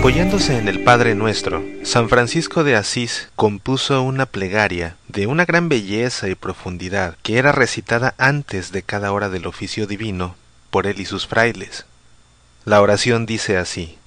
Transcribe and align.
Apoyándose 0.00 0.56
en 0.56 0.66
el 0.66 0.82
Padre 0.82 1.14
Nuestro, 1.14 1.62
San 1.82 2.08
Francisco 2.08 2.64
de 2.64 2.74
Asís 2.74 3.28
compuso 3.36 4.00
una 4.00 4.24
plegaria 4.24 4.96
de 5.08 5.26
una 5.26 5.44
gran 5.44 5.68
belleza 5.68 6.30
y 6.30 6.34
profundidad 6.34 7.18
que 7.22 7.36
era 7.36 7.52
recitada 7.52 8.14
antes 8.16 8.72
de 8.72 8.82
cada 8.82 9.12
hora 9.12 9.28
del 9.28 9.46
oficio 9.46 9.86
divino 9.86 10.36
por 10.70 10.86
él 10.86 11.00
y 11.00 11.04
sus 11.04 11.26
frailes. 11.26 11.84
La 12.64 12.80
oración 12.80 13.26
dice 13.26 13.58
así. 13.58 13.98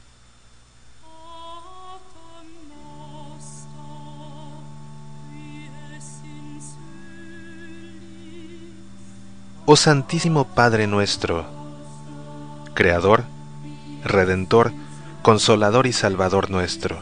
Oh 9.67 9.75
Santísimo 9.75 10.47
Padre 10.55 10.87
nuestro, 10.87 11.45
Creador, 12.73 13.25
Redentor, 14.03 14.73
Consolador 15.23 15.87
y 15.87 15.93
Salvador 15.93 16.51
nuestro, 16.51 16.97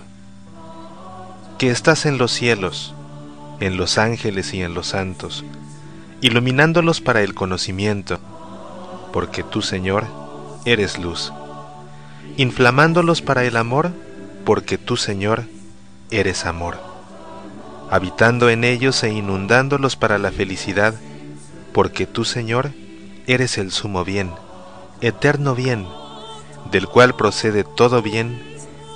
que 1.58 1.72
estás 1.72 2.06
en 2.06 2.20
los 2.20 2.32
cielos, 2.32 2.94
en 3.60 3.78
los 3.78 3.98
ángeles 3.98 4.54
y 4.54 4.62
en 4.62 4.76
los 4.76 4.90
santos, 4.90 5.44
iluminándolos 6.22 7.02
para 7.02 7.24
el 7.24 7.34
conocimiento, 7.34 8.20
porque 9.12 9.42
tú, 9.42 9.64
Señor, 9.64 10.06
eres 10.66 11.00
luz, 11.00 11.34
inflamándolos 12.38 13.24
para 13.24 13.44
el 13.44 13.58
amor, 13.58 13.90
porque 14.46 14.78
tú, 14.78 14.98
Señor, 14.98 15.46
eres 16.12 16.46
amor, 16.46 16.78
habitando 17.90 18.52
en 18.52 18.66
ellos 18.66 19.02
e 19.04 19.10
inundándolos 19.10 19.96
para 19.96 20.20
la 20.20 20.32
felicidad, 20.32 20.94
porque 21.74 22.06
tú, 22.06 22.24
Señor, 22.24 22.70
eres 23.26 23.58
el 23.58 23.72
sumo 23.72 24.06
bien, 24.06 24.30
eterno 25.02 25.56
bien, 25.56 25.88
del 26.70 26.88
cual 26.88 27.16
procede 27.16 27.64
todo 27.64 28.02
bien, 28.02 28.42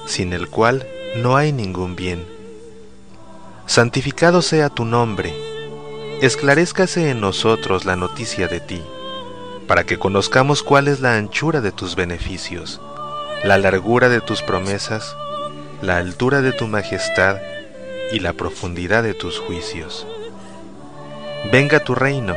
sin 0.06 0.34
el 0.34 0.50
cual 0.50 0.88
no 1.16 1.38
hay 1.38 1.52
ningún 1.52 1.96
bien. 1.96 2.26
Santificado 3.66 4.42
sea 4.42 4.70
tu 4.70 4.86
nombre, 4.86 5.34
esclarezcase 6.22 7.10
en 7.10 7.20
nosotros 7.20 7.86
la 7.86 7.96
noticia 7.96 8.48
de 8.48 8.60
ti, 8.60 8.82
para 9.68 9.86
que 9.86 9.98
conozcamos 9.98 10.62
cuál 10.62 10.88
es 10.88 11.00
la 11.00 11.16
anchura 11.16 11.62
de 11.62 11.72
tus 11.72 11.96
beneficios, 11.96 12.80
la 13.44 13.58
largura 13.58 14.10
de 14.10 14.22
tus 14.22 14.42
promesas, 14.42 15.16
la 15.82 15.98
altura 15.98 16.42
de 16.42 16.52
tu 16.52 16.68
majestad 16.68 17.38
y 18.12 18.20
la 18.20 18.34
profundidad 18.34 19.04
de 19.04 19.14
tus 19.14 19.40
juicios. 19.40 20.06
Venga 21.52 21.80
tu 21.80 21.96
reino, 21.96 22.36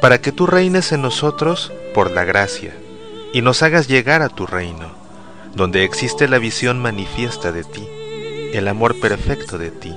para 0.00 0.20
que 0.20 0.32
tú 0.32 0.46
reines 0.46 0.92
en 0.92 1.02
nosotros 1.02 1.72
por 1.94 2.10
la 2.10 2.24
gracia, 2.24 2.74
y 3.32 3.42
nos 3.42 3.62
hagas 3.62 3.88
llegar 3.88 4.22
a 4.22 4.28
tu 4.28 4.46
reino, 4.46 4.90
donde 5.54 5.84
existe 5.84 6.28
la 6.28 6.38
visión 6.38 6.80
manifiesta 6.80 7.52
de 7.52 7.64
ti, 7.64 7.86
el 8.52 8.68
amor 8.68 8.98
perfecto 9.00 9.58
de 9.58 9.70
ti, 9.70 9.94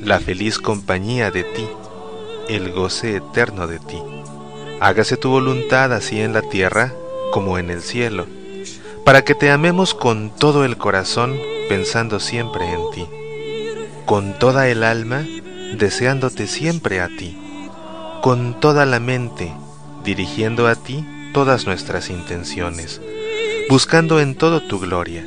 la 0.00 0.20
feliz 0.20 0.58
compañía 0.58 1.30
de 1.30 1.44
ti, 1.44 1.68
el 2.48 2.72
goce 2.72 3.16
eterno 3.16 3.66
de 3.66 3.78
ti. 3.78 4.02
Hágase 4.80 5.16
tu 5.16 5.30
voluntad 5.30 5.92
así 5.92 6.20
en 6.20 6.32
la 6.32 6.42
tierra 6.42 6.92
como 7.32 7.58
en 7.58 7.70
el 7.70 7.82
cielo, 7.82 8.26
para 9.04 9.22
que 9.22 9.34
te 9.34 9.50
amemos 9.50 9.94
con 9.94 10.30
todo 10.30 10.64
el 10.64 10.76
corazón, 10.76 11.38
pensando 11.68 12.20
siempre 12.20 12.66
en 12.70 12.80
ti, 12.92 13.06
con 14.04 14.38
toda 14.38 14.68
el 14.68 14.82
alma, 14.82 15.24
deseándote 15.78 16.46
siempre 16.46 17.00
a 17.00 17.08
ti 17.08 17.36
con 18.26 18.58
toda 18.58 18.86
la 18.86 18.98
mente, 18.98 19.52
dirigiendo 20.02 20.66
a 20.66 20.74
ti 20.74 21.06
todas 21.36 21.66
nuestras 21.66 22.08
intenciones, 22.08 23.02
buscando 23.68 24.20
en 24.20 24.36
todo 24.36 24.62
tu 24.62 24.80
gloria, 24.80 25.22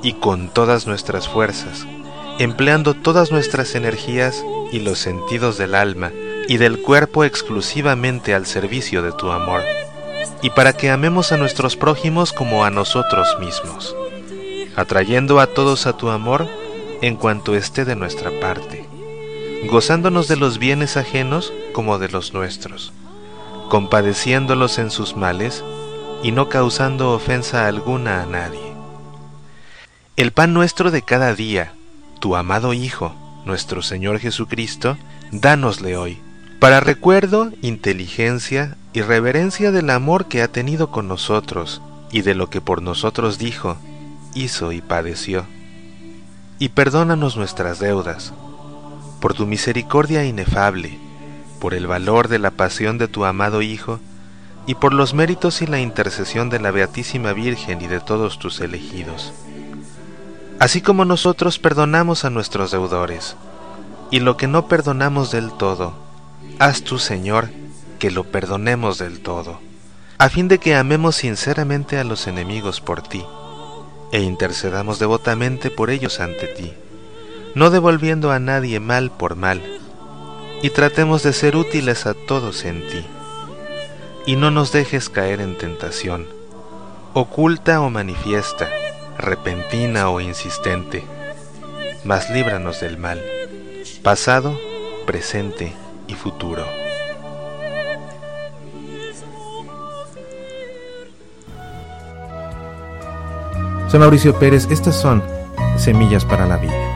y 0.00 0.12
con 0.12 0.48
todas 0.48 0.86
nuestras 0.86 1.28
fuerzas, 1.28 1.88
empleando 2.38 2.94
todas 2.94 3.32
nuestras 3.32 3.74
energías 3.74 4.44
y 4.70 4.78
los 4.78 5.00
sentidos 5.00 5.58
del 5.58 5.74
alma 5.74 6.12
y 6.46 6.58
del 6.58 6.80
cuerpo 6.80 7.24
exclusivamente 7.24 8.32
al 8.32 8.46
servicio 8.46 9.02
de 9.02 9.10
tu 9.10 9.32
amor, 9.32 9.62
y 10.40 10.50
para 10.50 10.72
que 10.72 10.90
amemos 10.90 11.32
a 11.32 11.36
nuestros 11.36 11.74
prójimos 11.74 12.32
como 12.32 12.64
a 12.64 12.70
nosotros 12.70 13.26
mismos, 13.40 13.96
atrayendo 14.76 15.40
a 15.40 15.48
todos 15.48 15.88
a 15.88 15.96
tu 15.96 16.10
amor 16.10 16.46
en 17.02 17.16
cuanto 17.16 17.56
esté 17.56 17.84
de 17.84 17.96
nuestra 17.96 18.30
parte 18.38 18.86
gozándonos 19.66 20.28
de 20.28 20.36
los 20.36 20.58
bienes 20.58 20.96
ajenos 20.96 21.52
como 21.72 21.98
de 21.98 22.08
los 22.08 22.34
nuestros, 22.34 22.92
compadeciéndolos 23.68 24.78
en 24.78 24.90
sus 24.90 25.16
males 25.16 25.64
y 26.22 26.32
no 26.32 26.48
causando 26.48 27.12
ofensa 27.12 27.66
alguna 27.66 28.22
a 28.22 28.26
nadie. 28.26 28.72
El 30.16 30.32
pan 30.32 30.54
nuestro 30.54 30.90
de 30.90 31.02
cada 31.02 31.34
día, 31.34 31.74
tu 32.20 32.36
amado 32.36 32.72
Hijo, 32.72 33.14
nuestro 33.44 33.82
Señor 33.82 34.18
Jesucristo, 34.20 34.96
dánosle 35.32 35.96
hoy, 35.96 36.18
para 36.60 36.80
recuerdo, 36.80 37.50
inteligencia 37.62 38.76
y 38.92 39.02
reverencia 39.02 39.70
del 39.70 39.90
amor 39.90 40.26
que 40.26 40.40
ha 40.40 40.48
tenido 40.48 40.90
con 40.90 41.08
nosotros 41.08 41.82
y 42.10 42.22
de 42.22 42.34
lo 42.34 42.48
que 42.48 42.60
por 42.60 42.80
nosotros 42.80 43.38
dijo, 43.38 43.76
hizo 44.34 44.72
y 44.72 44.80
padeció. 44.80 45.46
Y 46.58 46.70
perdónanos 46.70 47.36
nuestras 47.36 47.80
deudas, 47.80 48.32
por 49.20 49.34
tu 49.34 49.46
misericordia 49.46 50.24
inefable, 50.24 50.98
por 51.64 51.72
el 51.72 51.86
valor 51.86 52.28
de 52.28 52.38
la 52.38 52.50
pasión 52.50 52.98
de 52.98 53.08
tu 53.08 53.24
amado 53.24 53.62
Hijo, 53.62 53.98
y 54.66 54.74
por 54.74 54.92
los 54.92 55.14
méritos 55.14 55.62
y 55.62 55.66
la 55.66 55.80
intercesión 55.80 56.50
de 56.50 56.60
la 56.60 56.70
Beatísima 56.70 57.32
Virgen 57.32 57.80
y 57.80 57.86
de 57.86 58.00
todos 58.00 58.38
tus 58.38 58.60
elegidos. 58.60 59.32
Así 60.58 60.82
como 60.82 61.06
nosotros 61.06 61.58
perdonamos 61.58 62.26
a 62.26 62.28
nuestros 62.28 62.70
deudores, 62.70 63.36
y 64.10 64.20
lo 64.20 64.36
que 64.36 64.46
no 64.46 64.68
perdonamos 64.68 65.30
del 65.30 65.54
todo, 65.54 65.94
haz 66.58 66.82
tú, 66.82 66.98
Señor, 66.98 67.48
que 67.98 68.10
lo 68.10 68.24
perdonemos 68.24 68.98
del 68.98 69.20
todo, 69.20 69.58
a 70.18 70.28
fin 70.28 70.48
de 70.48 70.58
que 70.58 70.74
amemos 70.74 71.16
sinceramente 71.16 71.96
a 71.98 72.04
los 72.04 72.26
enemigos 72.26 72.82
por 72.82 73.00
ti, 73.00 73.24
e 74.12 74.20
intercedamos 74.20 74.98
devotamente 74.98 75.70
por 75.70 75.88
ellos 75.88 76.20
ante 76.20 76.46
ti 76.46 76.74
no 77.54 77.70
devolviendo 77.70 78.32
a 78.32 78.40
nadie 78.40 78.80
mal 78.80 79.12
por 79.12 79.36
mal, 79.36 79.62
y 80.64 80.70
tratemos 80.70 81.22
de 81.22 81.34
ser 81.34 81.56
útiles 81.56 82.06
a 82.06 82.14
todos 82.14 82.64
en 82.64 82.88
ti. 82.88 83.04
Y 84.24 84.36
no 84.36 84.50
nos 84.50 84.72
dejes 84.72 85.10
caer 85.10 85.42
en 85.42 85.58
tentación, 85.58 86.26
oculta 87.12 87.82
o 87.82 87.90
manifiesta, 87.90 88.70
repentina 89.18 90.08
o 90.08 90.22
insistente, 90.22 91.04
mas 92.02 92.30
líbranos 92.30 92.80
del 92.80 92.96
mal, 92.96 93.22
pasado, 94.02 94.58
presente 95.04 95.74
y 96.08 96.14
futuro. 96.14 96.64
Soy 103.88 104.00
Mauricio 104.00 104.38
Pérez, 104.38 104.66
estas 104.70 104.98
son 104.98 105.22
Semillas 105.76 106.24
para 106.24 106.46
la 106.46 106.56
Vida. 106.56 106.93